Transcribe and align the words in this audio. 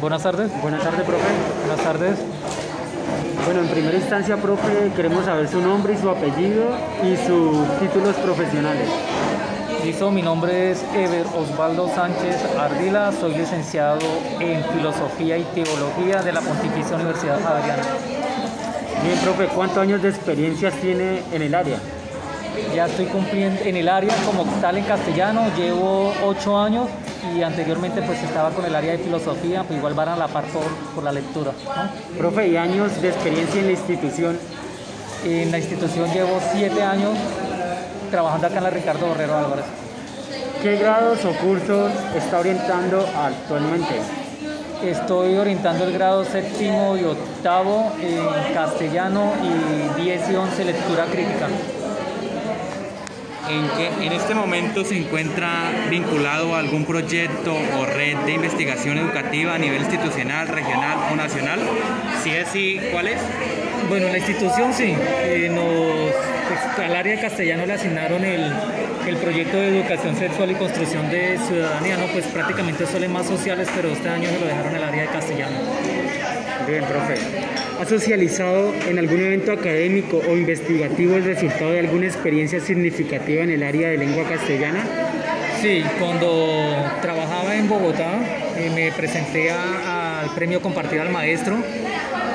Buenas 0.00 0.22
tardes. 0.22 0.50
Buenas 0.60 0.82
tardes, 0.82 1.02
profe. 1.04 1.24
Buenas 1.66 1.84
tardes. 1.84 2.18
Bueno, 3.44 3.60
en 3.60 3.68
primera 3.68 3.96
instancia, 3.96 4.36
profe, 4.36 4.92
queremos 4.94 5.24
saber 5.24 5.48
su 5.48 5.60
nombre 5.60 5.94
y 5.94 5.96
su 5.96 6.10
apellido 6.10 6.76
y 7.02 7.16
sus 7.16 7.78
títulos 7.78 8.14
profesionales. 8.16 8.88
Listo, 9.84 10.10
mi 10.10 10.20
nombre 10.20 10.72
es 10.72 10.84
Ever 10.94 11.24
Osvaldo 11.34 11.88
Sánchez 11.94 12.36
Ardila, 12.58 13.12
soy 13.12 13.36
licenciado 13.36 14.00
en 14.40 14.62
Filosofía 14.64 15.38
y 15.38 15.44
Teología 15.44 16.22
de 16.22 16.32
la 16.32 16.40
Pontificia 16.40 16.96
Universidad 16.96 17.40
Javeriana. 17.42 17.84
Bien, 19.02 19.18
profe, 19.20 19.46
¿cuántos 19.46 19.78
años 19.78 20.02
de 20.02 20.08
experiencias 20.10 20.74
tiene 20.74 21.22
en 21.32 21.42
el 21.42 21.54
área? 21.54 21.78
Ya 22.74 22.86
estoy 22.86 23.06
cumpliendo 23.06 23.62
en 23.64 23.76
el 23.76 23.88
área 23.88 24.14
como 24.24 24.44
tal 24.60 24.78
en 24.78 24.84
castellano, 24.84 25.42
llevo 25.56 26.12
ocho 26.24 26.58
años 26.58 26.88
y 27.34 27.42
anteriormente 27.42 28.02
pues 28.02 28.22
estaba 28.22 28.50
con 28.50 28.64
el 28.64 28.74
área 28.74 28.92
de 28.92 28.98
filosofía, 28.98 29.62
pues 29.64 29.78
igual 29.78 29.94
van 29.94 30.10
a 30.10 30.16
la 30.16 30.28
par 30.28 30.44
por, 30.44 30.64
por 30.94 31.04
la 31.04 31.12
lectura. 31.12 31.52
¿no? 31.64 32.18
Profe, 32.18 32.48
¿y 32.48 32.56
años 32.56 33.00
de 33.00 33.08
experiencia 33.08 33.60
en 33.60 33.66
la 33.66 33.72
institución? 33.72 34.38
En 35.24 35.50
la 35.50 35.58
institución 35.58 36.12
llevo 36.12 36.38
siete 36.52 36.82
años 36.82 37.16
trabajando 38.10 38.46
acá 38.46 38.58
en 38.58 38.64
la 38.64 38.70
Ricardo 38.70 39.06
Borrero 39.06 39.36
Álvarez. 39.36 39.64
¿Qué 40.62 40.76
grados 40.76 41.24
o 41.24 41.32
cursos 41.32 41.92
está 42.16 42.38
orientando 42.38 43.06
actualmente? 43.16 44.00
Estoy 44.84 45.36
orientando 45.36 45.84
el 45.84 45.92
grado 45.92 46.24
séptimo 46.24 46.96
y 46.96 47.04
octavo 47.04 47.92
en 48.00 48.54
castellano 48.54 49.32
y 49.42 50.02
10 50.02 50.30
y 50.30 50.34
11 50.36 50.64
lectura 50.64 51.04
crítica. 51.06 51.48
¿En, 53.48 53.68
que 53.70 54.06
en 54.06 54.12
este 54.12 54.34
momento 54.34 54.84
se 54.84 54.96
encuentra 54.96 55.70
vinculado 55.88 56.54
a 56.54 56.58
algún 56.58 56.84
proyecto 56.84 57.54
o 57.54 57.86
red 57.86 58.16
de 58.26 58.32
investigación 58.32 58.98
educativa 58.98 59.54
a 59.54 59.58
nivel 59.58 59.82
institucional, 59.82 60.48
regional 60.48 60.98
o 61.12 61.16
nacional? 61.16 61.60
Si 62.22 62.30
es 62.30 62.48
así, 62.48 62.80
¿cuál 62.92 63.08
es? 63.08 63.20
Bueno, 63.88 64.08
la 64.08 64.18
institución 64.18 64.72
sí. 64.72 64.94
Eh, 65.24 65.48
nos, 65.48 66.12
pues, 66.48 66.86
al 66.86 66.96
área 66.96 67.14
de 67.14 67.20
castellano 67.20 67.66
le 67.66 67.72
asignaron 67.72 68.24
el, 68.24 68.52
el, 69.06 69.16
proyecto 69.16 69.56
de 69.56 69.78
educación 69.78 70.16
sexual 70.16 70.50
y 70.50 70.54
construcción 70.54 71.08
de 71.10 71.38
ciudadanía, 71.38 71.96
¿no? 71.96 72.06
Pues 72.06 72.26
prácticamente 72.26 72.86
suelen 72.86 73.12
más 73.12 73.26
sociales, 73.26 73.68
pero 73.74 73.90
este 73.90 74.08
año 74.08 74.28
se 74.28 74.40
lo 74.40 74.46
dejaron 74.46 74.74
al 74.74 74.84
área 74.84 75.02
de 75.02 75.08
castellano. 75.08 75.56
Bien, 76.66 76.84
profe. 76.84 77.14
¿Ha 77.80 77.84
socializado 77.84 78.72
en 78.88 78.98
algún 78.98 79.20
evento 79.20 79.52
académico 79.52 80.20
o 80.28 80.36
investigativo 80.36 81.16
el 81.16 81.24
resultado 81.24 81.72
de 81.72 81.80
alguna 81.80 82.06
experiencia 82.06 82.60
significativa 82.60 83.42
en 83.42 83.50
el 83.50 83.62
área 83.62 83.88
de 83.88 83.98
lengua 83.98 84.24
castellana? 84.28 84.84
Sí, 85.60 85.84
cuando 85.98 86.74
trabajaba 87.02 87.56
en 87.56 87.68
Bogotá 87.68 88.20
eh, 88.56 88.70
me 88.74 88.90
presenté 88.92 89.50
al 89.50 90.30
premio 90.34 90.60
Compartir 90.60 91.00
al 91.00 91.10
Maestro 91.10 91.56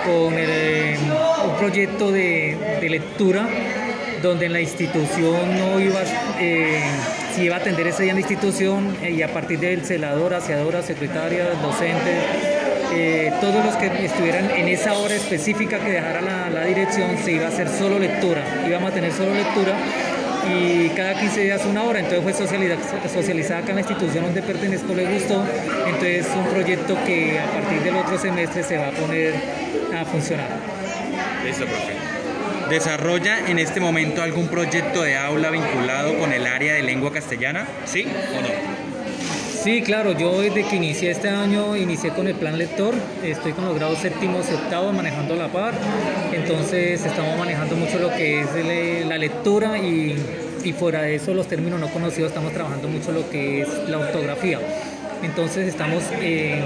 con 0.05 0.33
un 0.33 1.57
proyecto 1.57 2.11
de, 2.11 2.57
de, 2.79 2.89
lectura 2.89 3.47
donde 4.21 4.45
en 4.45 4.53
la 4.53 4.61
institución 4.61 5.57
no 5.57 5.79
iba, 5.79 6.01
eh, 6.39 6.81
si 7.35 7.43
iba 7.43 7.55
a 7.55 7.59
atender 7.59 7.87
ese 7.87 8.03
día 8.03 8.11
en 8.11 8.17
la 8.17 8.21
institución 8.21 8.95
eh, 9.01 9.11
y 9.11 9.21
a 9.21 9.33
partir 9.33 9.59
del 9.59 9.83
celador, 9.83 10.33
aseadora, 10.33 10.81
secretaria, 10.81 11.49
docente, 11.61 12.50
eh, 12.93 13.31
todos 13.39 13.63
los 13.63 13.75
que 13.75 13.87
estuvieran 14.05 14.51
en 14.51 14.67
esa 14.67 14.93
hora 14.93 15.15
específica 15.15 15.79
que 15.79 15.91
dejara 15.91 16.21
la, 16.21 16.65
dirección 16.65 17.17
se 17.17 17.33
iba 17.33 17.45
a 17.45 17.47
hacer 17.47 17.67
solo 17.67 17.99
lectura, 17.99 18.43
íbamos 18.67 18.91
a 18.91 18.93
tener 18.93 19.11
solo 19.11 19.33
lectura 19.33 19.73
y 20.53 20.89
cada 20.89 21.19
15 21.19 21.41
días 21.41 21.65
una 21.65 21.83
hora, 21.83 21.99
entonces 21.99 22.23
fue 22.23 22.33
socializada, 22.33 23.09
socializada 23.09 23.59
acá 23.61 23.69
en 23.69 23.75
la 23.75 23.81
institución 23.81 24.25
donde 24.25 24.41
pertenezco, 24.41 24.93
le 24.93 25.05
gustó, 25.05 25.43
entonces 25.85 26.27
es 26.27 26.35
un 26.35 26.45
proyecto 26.45 26.97
que 27.05 27.39
a 27.39 27.45
partir 27.51 27.81
del 27.81 27.95
otro 27.95 28.17
semestre 28.17 28.63
se 28.63 28.77
va 28.77 28.87
a 28.87 28.91
poner 28.91 29.33
a 29.97 30.05
funcionar. 30.05 30.49
Listo, 31.45 31.65
profe. 31.65 31.93
¿Desarrolla 32.69 33.49
en 33.49 33.59
este 33.59 33.79
momento 33.79 34.21
algún 34.21 34.47
proyecto 34.47 35.03
de 35.03 35.17
aula 35.17 35.49
vinculado 35.49 36.17
con 36.17 36.31
el 36.31 36.47
área 36.47 36.73
de 36.73 36.83
lengua 36.83 37.11
castellana? 37.11 37.67
¿Sí 37.85 38.07
o 38.37 38.41
no? 38.41 38.90
Sí, 39.63 39.83
claro, 39.83 40.17
yo 40.17 40.41
desde 40.41 40.63
que 40.67 40.75
inicié 40.77 41.11
este 41.11 41.29
año 41.29 41.77
inicié 41.77 42.09
con 42.09 42.27
el 42.27 42.33
plan 42.33 42.57
lector, 42.57 42.95
estoy 43.23 43.51
con 43.51 43.65
los 43.65 43.75
grados 43.75 43.99
séptimos 43.99 44.49
y 44.49 44.55
octavos 44.55 44.91
manejando 44.91 45.35
la 45.35 45.49
par, 45.49 45.75
entonces 46.33 47.05
estamos 47.05 47.37
manejando 47.37 47.75
mucho 47.75 47.99
lo 47.99 48.09
que 48.09 48.41
es 48.41 49.05
la 49.05 49.19
lectura 49.19 49.77
y, 49.77 50.15
y 50.63 50.73
fuera 50.73 51.03
de 51.03 51.13
eso 51.13 51.35
los 51.35 51.47
términos 51.47 51.79
no 51.79 51.89
conocidos 51.89 52.29
estamos 52.29 52.53
trabajando 52.53 52.87
mucho 52.87 53.11
lo 53.11 53.29
que 53.29 53.61
es 53.61 53.69
la 53.87 53.99
ortografía. 53.99 54.59
Entonces 55.21 55.67
estamos 55.67 56.05
eh, 56.21 56.63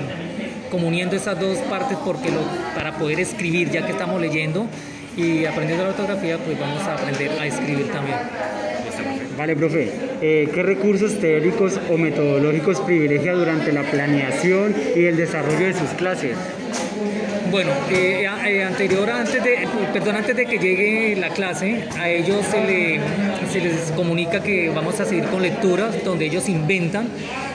como 0.72 0.88
uniendo 0.88 1.17
esas 1.17 1.38
dos 1.38 1.57
partes 1.69 1.97
porque 2.06 2.29
para 2.75 2.97
poder 2.97 3.19
escribir, 3.19 3.72
ya 3.72 3.85
que 3.85 3.91
estamos 3.91 4.22
leyendo 4.22 4.67
y 5.17 5.44
aprendiendo 5.44 5.83
la 5.83 5.89
ortografía, 5.89 6.38
pues 6.38 6.57
vamos 6.57 6.81
a 6.83 6.94
aprender 6.94 7.31
a 7.41 7.45
escribir 7.45 7.91
también. 7.91 8.19
Vale, 9.38 9.53
profe. 9.53 9.91
Eh, 10.28 10.50
¿Qué 10.52 10.63
recursos 10.63 11.19
teóricos 11.19 11.80
o 11.88 12.00
metodológicos 12.00 12.80
privilegia 12.80 13.34
durante 13.34 13.72
la 13.72 13.84
planeación 13.84 14.74
y 14.96 15.06
el 15.06 15.18
desarrollo 15.18 15.68
de 15.68 15.74
sus 15.74 15.90
clases? 15.90 16.36
Bueno, 17.52 17.69
eh, 17.91 18.28
eh, 18.47 18.63
anterior, 18.63 19.08
antes 19.08 19.44
de, 19.44 19.68
perdón, 19.94 20.16
antes 20.16 20.36
de 20.36 20.47
que 20.47 20.58
llegue 20.58 21.16
la 21.16 21.30
clase, 21.30 21.84
a 22.00 22.09
ellos 22.09 22.44
se, 22.44 22.66
le, 22.66 23.00
se 23.53 23.59
les 23.62 23.91
comunica 23.91 24.41
que 24.41 24.69
vamos 24.69 25.00
a 25.00 25.06
seguir 25.06 25.25
con 25.25 25.44
lecturas 25.44 26.03
donde 26.03 26.25
ellos 26.25 26.50
inventan 26.50 27.07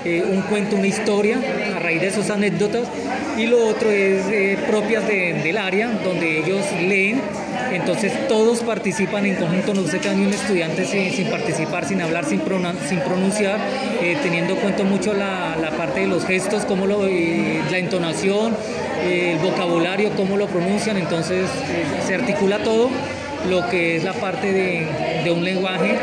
un 0.04 0.42
cuento, 0.42 0.76
una 0.76 0.86
historia 0.86 1.40
a 1.74 1.80
raíz 1.80 2.00
de 2.00 2.12
sus 2.12 2.30
anécdotas 2.30 2.86
y 3.36 3.46
lo 3.46 3.66
otro 3.66 3.90
es 3.90 4.58
propias 4.68 5.08
de, 5.08 5.40
del 5.42 5.58
área 5.58 5.88
donde 6.04 6.38
ellos 6.38 6.64
leen 6.80 7.20
entonces 7.72 8.12
todos 8.28 8.60
participan 8.60 9.26
en 9.26 9.36
conjunto, 9.36 9.74
no 9.74 9.86
se 9.86 9.98
queda 9.98 10.14
ni 10.14 10.26
un 10.26 10.32
estudiante 10.32 10.84
sin, 10.84 11.30
participar, 11.30 11.84
sin 11.84 12.00
hablar, 12.00 12.24
sin, 12.24 12.40
pronunciar, 12.40 13.58
eh, 14.00 14.16
teniendo 14.22 14.54
en 14.54 14.60
cuenta 14.60 14.82
mucho 14.84 15.14
la, 15.14 15.56
la, 15.56 15.70
parte 15.70 16.00
de 16.00 16.06
los 16.06 16.24
gestos, 16.24 16.64
cómo 16.64 16.86
lo, 16.86 17.06
eh, 17.06 17.60
la 17.70 17.78
entonación, 17.78 18.56
eh, 19.02 19.32
el 19.32 19.38
vocabulario, 19.38 20.10
cómo 20.16 20.36
lo 20.36 20.46
pronuncian, 20.46 20.96
entonces 20.96 21.48
se 22.06 22.14
articula 22.14 22.58
todo 22.58 22.90
lo 23.48 23.68
que 23.68 23.96
es 23.96 24.04
la 24.04 24.12
parte 24.14 24.52
de, 24.52 24.86
de 25.24 25.30
un 25.30 25.44
lenguaje 25.44 25.96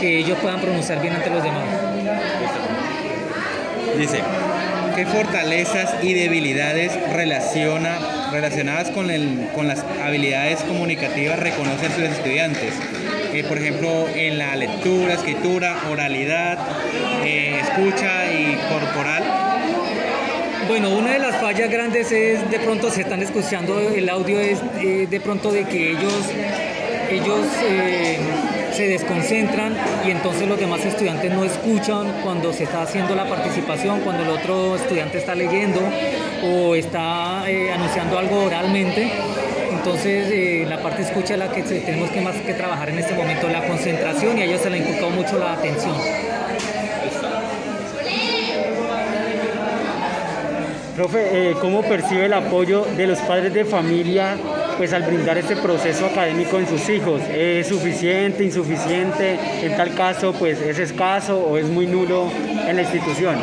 que 0.00 0.18
ellos 0.18 0.38
puedan 0.40 0.60
pronunciar 0.60 1.00
bien 1.00 1.14
ante 1.14 1.30
los 1.30 1.42
demás. 1.42 1.64
Dice, 3.98 4.20
¿qué 4.96 5.06
fortalezas 5.06 6.02
y 6.02 6.14
debilidades 6.14 6.92
relaciona 7.12 8.21
relacionadas 8.32 8.90
con, 8.90 9.10
el, 9.10 9.48
con, 9.54 9.68
las 9.68 9.84
habilidades 10.02 10.60
comunicativas 10.62 11.38
reconocen 11.38 11.92
sus 11.92 12.04
estudiantes. 12.04 12.74
Eh, 13.32 13.44
por 13.44 13.58
ejemplo, 13.58 14.08
en 14.14 14.38
la 14.38 14.56
lectura, 14.56 15.14
escritura, 15.14 15.76
oralidad, 15.90 16.58
eh, 17.24 17.60
escucha 17.60 18.32
y 18.32 18.58
corporal. 18.68 19.22
Bueno, 20.68 20.90
una 20.90 21.12
de 21.12 21.18
las 21.18 21.36
fallas 21.36 21.70
grandes 21.70 22.12
es 22.12 22.50
de 22.50 22.58
pronto 22.60 22.90
se 22.90 23.02
están 23.02 23.20
escuchando 23.20 23.78
el 23.78 24.08
audio 24.08 24.40
es 24.40 24.58
eh, 24.80 25.06
de 25.10 25.20
pronto 25.20 25.52
de 25.52 25.64
que 25.64 25.90
ellos 25.90 26.30
ellos 27.10 27.46
eh, 27.68 28.18
se 28.72 28.88
desconcentran 28.88 29.76
y 30.06 30.10
entonces 30.10 30.48
los 30.48 30.58
demás 30.58 30.84
estudiantes 30.84 31.30
no 31.30 31.44
escuchan 31.44 32.12
cuando 32.22 32.52
se 32.52 32.64
está 32.64 32.82
haciendo 32.82 33.14
la 33.14 33.26
participación, 33.26 34.00
cuando 34.00 34.22
el 34.22 34.30
otro 34.30 34.76
estudiante 34.76 35.18
está 35.18 35.34
leyendo 35.34 35.80
o 36.42 36.74
está 36.74 37.48
eh, 37.48 37.70
anunciando 37.72 38.18
algo 38.18 38.44
oralmente. 38.44 39.10
Entonces 39.70 40.30
eh, 40.32 40.66
la 40.68 40.80
parte 40.80 41.02
escucha 41.02 41.34
es 41.34 41.38
la 41.38 41.50
que 41.50 41.62
tenemos 41.62 42.10
que 42.10 42.20
más 42.20 42.36
que 42.36 42.54
trabajar 42.54 42.88
en 42.88 42.98
este 42.98 43.14
momento, 43.14 43.48
la 43.48 43.66
concentración 43.66 44.38
y 44.38 44.42
a 44.42 44.44
ellos 44.44 44.60
se 44.60 44.70
le 44.70 44.76
ha 44.76 44.78
inculcado 44.78 45.10
mucho 45.10 45.38
la 45.38 45.52
atención. 45.52 45.96
Profe, 50.96 51.50
eh, 51.50 51.54
¿cómo 51.60 51.82
percibe 51.82 52.26
el 52.26 52.32
apoyo 52.32 52.84
de 52.96 53.06
los 53.06 53.18
padres 53.20 53.52
de 53.54 53.64
familia 53.64 54.36
pues 54.76 54.92
al 54.92 55.02
brindar 55.02 55.38
este 55.38 55.56
proceso 55.56 56.06
académico 56.06 56.58
en 56.58 56.68
sus 56.68 56.88
hijos? 56.88 57.20
¿Es 57.30 57.68
suficiente, 57.68 58.44
insuficiente? 58.44 59.38
En 59.62 59.76
tal 59.76 59.94
caso, 59.94 60.32
pues 60.32 60.60
es 60.60 60.78
escaso 60.78 61.38
o 61.38 61.58
es 61.58 61.66
muy 61.66 61.86
nulo 61.86 62.30
en 62.66 62.76
la 62.76 62.82
institución. 62.82 63.36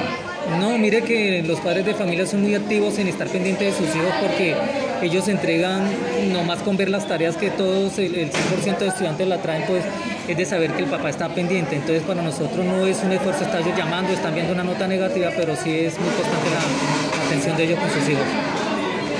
No, 0.59 0.77
mire 0.77 1.03
que 1.03 1.43
los 1.43 1.59
padres 1.59 1.85
de 1.85 1.93
familia 1.93 2.25
son 2.25 2.41
muy 2.41 2.55
activos 2.55 2.97
en 2.97 3.07
estar 3.07 3.27
pendientes 3.27 3.71
de 3.71 3.85
sus 3.85 3.95
hijos 3.95 4.11
porque 4.19 4.55
ellos 5.01 5.27
entregan, 5.27 5.87
nomás 6.33 6.59
con 6.59 6.75
ver 6.75 6.89
las 6.89 7.07
tareas 7.07 7.37
que 7.37 7.51
todos, 7.51 7.99
el, 7.99 8.15
el 8.15 8.31
100% 8.31 8.77
de 8.79 8.87
estudiantes 8.87 9.27
la 9.27 9.37
traen, 9.41 9.63
pues 9.67 9.83
es 10.27 10.37
de 10.37 10.45
saber 10.45 10.71
que 10.71 10.83
el 10.83 10.89
papá 10.89 11.09
está 11.09 11.29
pendiente. 11.29 11.75
Entonces 11.75 12.03
para 12.03 12.21
nosotros 12.21 12.65
no 12.65 12.85
es 12.85 13.01
un 13.03 13.11
esfuerzo 13.11 13.43
estar 13.43 13.61
ellos 13.61 13.77
llamando, 13.77 14.11
están 14.11 14.33
viendo 14.33 14.53
una 14.53 14.63
nota 14.63 14.87
negativa, 14.87 15.29
pero 15.37 15.55
sí 15.55 15.71
es 15.71 15.99
muy 15.99 16.07
importante 16.07 16.49
la, 16.49 17.17
la 17.17 17.25
atención 17.27 17.55
de 17.55 17.63
ellos 17.65 17.79
con 17.79 17.89
sus 17.91 18.09
hijos. 18.09 18.25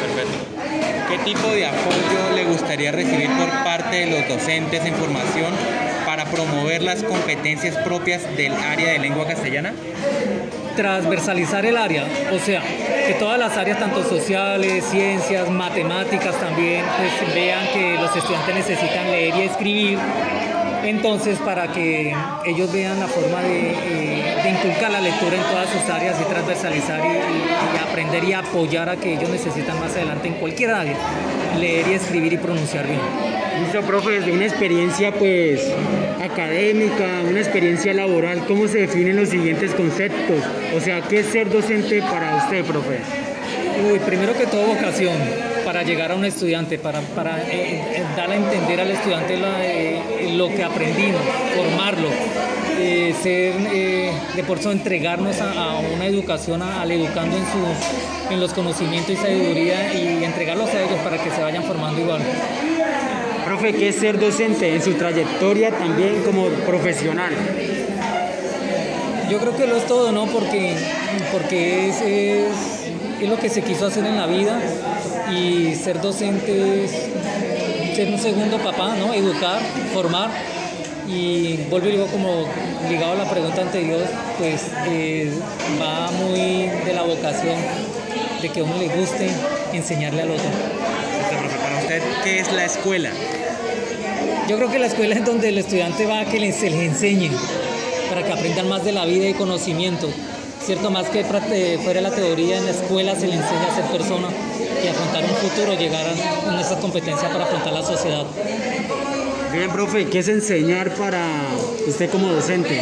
Perfecto. 0.02 0.49
¿Qué 1.10 1.18
tipo 1.20 1.52
de 1.52 1.66
apoyo 1.66 2.36
le 2.36 2.46
gustaría 2.46 2.92
recibir 2.92 3.30
por 3.32 3.50
parte 3.64 4.06
de 4.06 4.06
los 4.08 4.30
docentes 4.30 4.86
en 4.86 4.94
formación 4.94 5.52
para 6.06 6.26
promover 6.26 6.84
las 6.84 7.04
competencias 7.04 7.76
propias 7.78 8.22
del 8.38 8.54
área 8.54 8.92
de 8.92 9.00
lengua 9.00 9.26
castellana? 9.26 9.74
transversalizar 10.76 11.66
el 11.66 11.76
área, 11.76 12.06
o 12.32 12.40
sea, 12.40 12.62
que 12.62 13.14
todas 13.20 13.38
las 13.38 13.58
áreas, 13.58 13.80
tanto 13.80 14.02
sociales, 14.02 14.86
ciencias, 14.86 15.50
matemáticas 15.50 16.40
también, 16.40 16.86
pues 16.98 17.36
vean 17.36 17.68
que 17.74 17.96
los 17.96 18.16
estudiantes 18.16 18.56
necesitan 18.56 19.12
leer 19.12 19.36
y 19.36 19.42
escribir. 19.42 20.00
Entonces, 20.84 21.38
para 21.40 21.72
que 21.72 22.14
ellos 22.46 22.72
vean 22.72 23.00
la 23.00 23.08
forma 23.08 23.42
de, 23.42 23.72
eh, 23.72 24.50
inculcar 24.50 24.92
la 24.92 25.02
lectura 25.02 25.36
en 25.36 25.44
todas 25.44 25.70
sus 25.70 25.90
áreas 25.90 26.18
y 26.20 26.24
transversalizar 26.24 27.00
y, 27.00 27.90
aprender 27.90 28.24
y 28.24 28.34
apoyar 28.34 28.90
a 28.90 28.96
que 28.96 29.14
ellos 29.14 29.30
necesitan 29.30 29.80
más 29.80 29.96
adelante 29.96 30.28
en 30.28 30.36
cualquier 30.36 30.72
área, 30.72 30.96
leer 31.60 31.88
y 31.90 31.94
escribir 31.94 32.34
y 32.34 32.38
pronunciar 32.38 32.88
bien. 32.88 33.00
Listo, 33.62 33.82
profe, 33.82 34.12
desde 34.12 34.32
una 34.32 34.46
experiencia 34.46 35.12
pues 35.12 35.62
académica, 36.24 37.24
una 37.28 37.40
experiencia 37.40 37.94
laboral, 37.94 38.46
¿cómo 38.48 38.68
se 38.68 38.80
definen 38.80 39.18
los 39.18 39.30
siguientes 39.30 39.74
conceptos? 39.74 40.44
O 40.76 40.80
sea, 40.80 41.02
¿qué 41.02 41.20
es 41.20 41.28
ser 41.28 41.50
docente 41.50 42.02
para 42.02 42.38
usted, 42.38 42.64
profe? 42.64 43.00
Uy, 43.92 44.00
primero 44.00 44.34
que 44.34 44.46
todo 44.46 44.68
vocación 44.68 45.49
para 45.70 45.84
llegar 45.84 46.12
a 46.12 46.16
un 46.16 46.26
estudiante, 46.26 46.80
para, 46.80 47.00
para 47.02 47.44
eh, 47.44 47.46
eh, 47.52 48.04
dar 48.18 48.32
a 48.32 48.36
entender 48.36 48.82
al 48.82 48.90
estudiante 48.90 49.38
eh, 49.38 50.34
lo 50.36 50.50
que 50.50 50.64
aprendimos, 50.64 51.22
formarlo, 51.56 52.10
ser 53.22 53.54
de 53.54 54.44
por 54.48 54.58
eso 54.58 54.72
entregarnos 54.72 55.40
a, 55.42 55.78
una 55.94 56.08
educación, 56.08 56.64
al 56.64 56.92
educando 56.92 57.38
en, 57.38 57.44
su, 57.44 58.34
en 58.34 58.40
los 58.40 58.52
conocimientos 58.54 59.12
y 59.12 59.16
sabiduría 59.18 59.94
y 59.94 60.24
entregarlos 60.24 60.70
a 60.72 60.82
ellos 60.82 60.98
para 61.04 61.22
que 61.24 61.30
se 61.30 61.40
vayan 61.40 61.64
formando 61.64 62.02
igual. 62.02 62.22
Profe, 63.46 63.72
¿qué 63.74 63.90
es 63.90 63.96
ser 63.98 64.20
docente 64.20 64.74
en 64.74 64.82
su 64.82 64.94
trayectoria 64.94 65.70
también 65.70 66.24
como 66.24 66.48
profesional? 66.66 67.32
Yo 69.30 69.38
creo 69.38 69.56
que 69.56 69.68
lo 69.68 69.76
es 69.76 69.86
todo, 69.86 70.12
¿no? 70.12 70.26
Porque, 70.26 70.76
porque 71.32 71.90
es, 71.90 72.02
es, 72.02 73.30
lo 73.30 73.38
que 73.38 73.50
se 73.50 73.62
quiso 73.62 73.86
hacer 73.86 74.04
en 74.08 74.18
la 74.18 74.26
vida 74.26 74.60
y 75.32 75.76
ser 75.76 76.02
docente 76.02 76.86
es 76.86 76.92
ser 77.96 78.10
un 78.10 78.20
segundo 78.20 78.58
papá, 78.60 78.96
¿no? 78.96 79.14
Educar, 79.14 79.60
formar 79.94 80.30
y 81.08 81.58
vuelvo 81.70 81.90
y 81.90 81.92
digo 81.92 82.06
como 82.08 82.46
ligado 82.90 83.14
a 83.14 83.16
la 83.16 83.30
pregunta 83.30 83.62
anterior, 83.62 84.02
pues 84.38 84.62
eh, 84.88 85.32
va 85.82 86.12
muy 86.12 86.68
de 86.86 86.94
la 86.94 87.02
vocación 87.04 87.56
de 88.42 88.50
que 88.50 88.60
a 88.60 88.64
uno 88.64 88.78
le 88.78 88.88
guste 88.88 89.30
enseñarle 89.74 90.22
al 90.22 90.32
otro. 90.32 90.50
Para 91.64 91.80
usted, 91.80 92.02
¿qué 92.24 92.40
es 92.40 92.54
la 92.54 92.66
escuela? 92.66 93.12
Yo 94.48 94.58
creo 94.58 94.72
que 94.72 94.80
la 94.80 94.88
escuela 94.88 95.16
es 95.16 95.26
donde 95.26 95.50
el 95.50 95.58
estudiante 95.58 96.06
va 96.06 96.22
a 96.22 96.26
que 96.26 96.52
se 96.52 96.70
les 96.70 96.80
enseñe 96.80 97.32
para 98.10 98.24
que 98.24 98.32
aprendan 98.32 98.68
más 98.68 98.84
de 98.84 98.92
la 98.92 99.06
vida 99.06 99.28
y 99.28 99.34
conocimiento. 99.34 100.10
Cierto, 100.66 100.92
más 100.92 101.08
que 101.10 101.24
fuera 101.24 102.02
la 102.02 102.12
teoría, 102.12 102.58
en 102.58 102.66
la 102.66 102.72
escuela 102.72 103.16
se 103.16 103.28
le 103.28 103.36
enseña 103.36 103.68
a 103.72 103.76
ser 103.76 103.86
persona 103.86 104.28
y 104.84 104.88
afrontar 104.88 105.24
un 105.24 105.36
futuro, 105.36 105.74
llegar 105.74 106.06
a, 106.08 106.46
con 106.46 106.60
esas 106.60 106.78
competencias 106.80 107.32
para 107.32 107.46
afrontar 107.46 107.74
la 107.74 107.84
sociedad. 107.84 108.26
Bien, 109.52 109.70
profe, 109.72 110.08
¿qué 110.08 110.20
es 110.20 110.28
enseñar 110.28 110.94
para 110.96 111.26
usted 111.88 112.10
como 112.10 112.30
docente? 112.30 112.82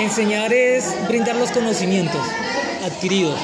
Enseñar 0.00 0.52
es 0.52 0.92
brindar 1.06 1.36
los 1.36 1.50
conocimientos 1.50 2.20
adquiridos, 2.84 3.38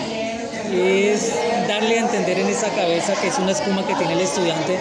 es 0.73 1.33
darle 1.69 1.99
a 1.99 2.03
entender 2.03 2.39
en 2.39 2.49
esa 2.49 2.69
cabeza 2.71 3.15
que 3.21 3.29
es 3.29 3.39
una 3.39 3.53
espuma 3.53 3.87
que 3.87 3.95
tiene 3.95 4.15
el 4.15 4.21
estudiante, 4.21 4.79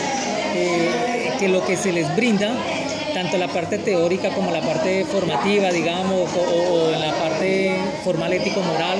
eh, 0.55 1.33
que 1.39 1.47
lo 1.47 1.65
que 1.65 1.77
se 1.77 1.91
les 1.91 2.13
brinda 2.15 2.55
tanto 3.13 3.37
la 3.37 3.47
parte 3.47 3.77
teórica 3.79 4.29
como 4.29 4.51
la 4.51 4.61
parte 4.61 5.05
formativa, 5.05 5.71
digamos, 5.71 6.29
o, 6.35 6.91
en 6.93 6.99
la 6.99 7.13
parte 7.13 7.75
formal 8.03 8.33
ético-moral, 8.33 8.97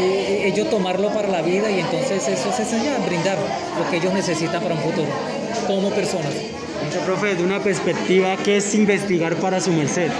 eh, 0.00 0.42
ellos 0.46 0.70
tomarlo 0.70 1.08
para 1.10 1.28
la 1.28 1.42
vida 1.42 1.70
y 1.70 1.80
entonces 1.80 2.26
eso 2.28 2.50
es 2.50 2.60
enseñar, 2.60 3.04
brindar 3.04 3.38
lo 3.78 3.90
que 3.90 3.96
ellos 3.96 4.12
necesitan 4.12 4.62
para 4.62 4.74
un 4.74 4.80
futuro, 4.80 5.08
como 5.66 5.90
personas. 5.90 6.32
Mucho, 6.84 7.00
profe, 7.04 7.34
de 7.34 7.44
una 7.44 7.60
perspectiva, 7.60 8.36
¿qué 8.44 8.58
es 8.58 8.74
investigar 8.74 9.36
para 9.36 9.60
su 9.60 9.72
merced? 9.72 10.10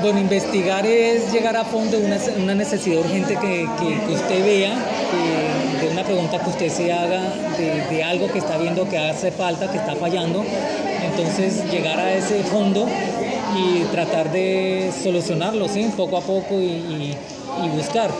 Bueno, 0.00 0.18
investigar 0.18 0.84
es 0.84 1.32
llegar 1.32 1.56
a 1.56 1.64
fondo 1.64 1.98
de 1.98 2.06
una, 2.06 2.54
necesidad 2.54 2.98
urgente 2.98 3.36
que, 3.36 3.68
usted 4.12 4.44
vea, 4.44 4.74
de 5.80 5.88
una 5.88 6.02
pregunta 6.02 6.40
que 6.40 6.50
usted 6.50 6.68
se 6.68 6.92
haga, 6.92 7.20
de, 7.56 7.94
de, 7.94 8.02
algo 8.02 8.26
que 8.26 8.38
está 8.38 8.58
viendo 8.58 8.88
que 8.88 8.98
hace 8.98 9.30
falta, 9.30 9.70
que 9.70 9.78
está 9.78 9.94
fallando, 9.94 10.44
entonces 11.04 11.70
llegar 11.70 12.00
a 12.00 12.14
ese 12.14 12.42
fondo 12.42 12.88
y 13.56 13.84
tratar 13.92 14.32
de 14.32 14.90
solucionarlo, 15.02 15.68
¿sí? 15.68 15.90
poco 15.96 16.16
a 16.16 16.20
poco 16.20 16.54
y, 16.54 17.14
buscar 17.70 18.10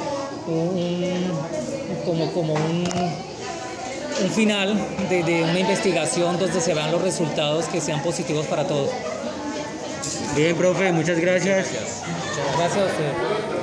como, 2.05 2.32
como 2.32 2.55
un, 2.55 2.87
final 4.34 4.76
de, 5.08 5.43
una 5.43 5.58
investigación 5.58 6.38
donde 6.38 6.61
se 6.61 6.75
vean 6.75 6.90
los 6.93 7.02
resultados 7.02 7.67
que 7.67 7.81
sean 7.81 8.02
positivos 8.02 8.46
para 8.46 8.67
todos. 8.67 8.90
Bien, 10.37 10.56
profe, 10.56 10.93
muchas 10.93 11.19
gracias. 11.19 11.69
Gracias 12.56 12.82
a 12.82 12.87
usted. 12.87 13.62